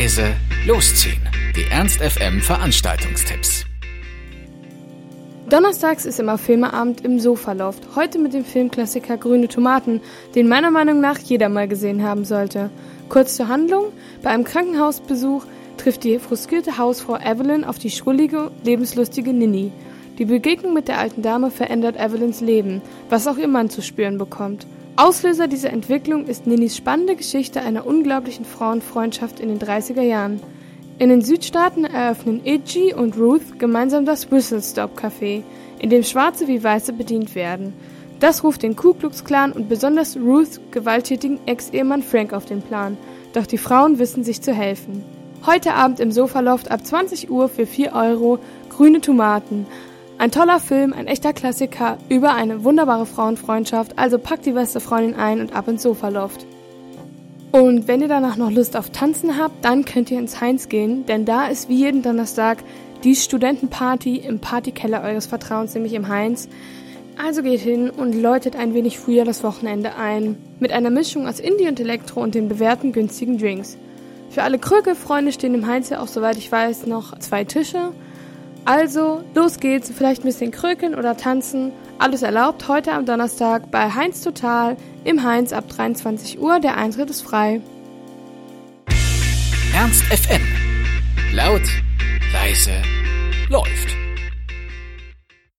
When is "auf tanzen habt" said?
58.76-59.64